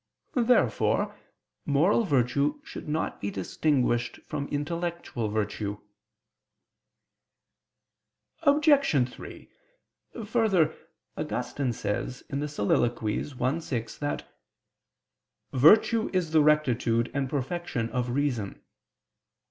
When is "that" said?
13.99-14.27